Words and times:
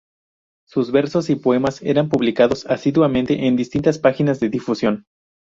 Sus 0.65 0.91
versos 0.91 1.29
y 1.29 1.35
poemas 1.35 1.79
eran 1.83 2.09
publicados 2.09 2.65
asiduamente 2.65 3.45
en 3.45 3.55
distintas 3.55 3.99
páginas 3.99 4.39
de 4.39 4.49
difusión. 4.49 5.05